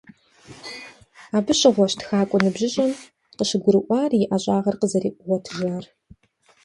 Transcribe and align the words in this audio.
Абы 1.37 1.53
щыгъуэщ 1.59 1.93
тхакӀуэ 1.99 2.37
ныбжьыщӀэм 2.43 2.91
къыщыгурыӀуар 3.37 4.11
и 4.23 4.27
ӀэщӀагъэр 4.29 4.75
къызэригъуэтыжар. 4.79 5.83